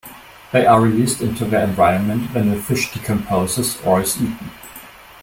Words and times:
They 0.51 0.65
are 0.65 0.81
released 0.81 1.21
into 1.21 1.45
the 1.45 1.61
environment 1.61 2.33
when 2.33 2.49
the 2.49 2.59
fish 2.59 2.91
decomposes 2.91 3.79
or 3.85 4.01
is 4.01 4.19
eaten. 4.19 4.49